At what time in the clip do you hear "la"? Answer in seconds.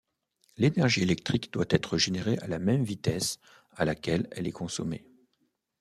2.47-2.57